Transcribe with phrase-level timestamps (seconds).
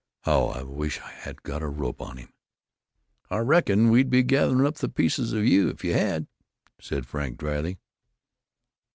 [0.21, 2.33] "How I wish I had got the rope on him!"
[3.29, 6.25] "I reckon we'd be gatherin' up the pieces of you if you had,"
[6.79, 7.77] said Frank, dryly.